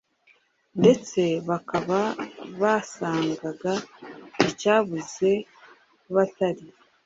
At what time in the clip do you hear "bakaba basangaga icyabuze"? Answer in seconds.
1.49-5.31